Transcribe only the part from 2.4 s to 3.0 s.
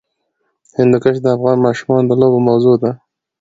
موضوع ده.